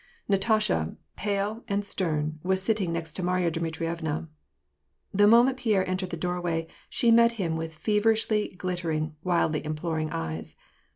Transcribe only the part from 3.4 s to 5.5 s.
Dmitrievna. The